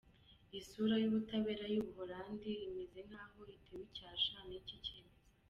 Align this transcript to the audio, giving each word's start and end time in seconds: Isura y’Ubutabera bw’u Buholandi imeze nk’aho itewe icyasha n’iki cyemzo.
Isura 0.59 0.95
y’Ubutabera 1.01 1.63
bw’u 1.71 1.85
Buholandi 1.95 2.51
imeze 2.67 2.99
nk’aho 3.07 3.39
itewe 3.55 3.83
icyasha 3.89 4.37
n’iki 4.47 4.75
cyemzo. 4.85 5.19